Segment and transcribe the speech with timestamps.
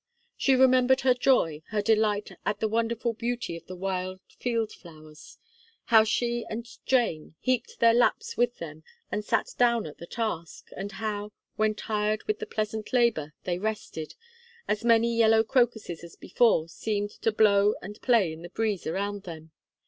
[0.35, 5.37] She remembered her joy, her delight at the wonderful beauty of the wild field flowers
[5.85, 10.69] how she and Jane heaped their laps with them, and sat down at the task;
[10.75, 14.15] and how, when tired with the pleasant labour, they rested,
[14.67, 19.21] as many yellow crocuses as before seemed to blow and play in the breeze around
[19.21, 19.51] them.